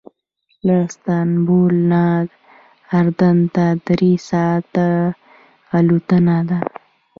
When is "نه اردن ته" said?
1.91-3.65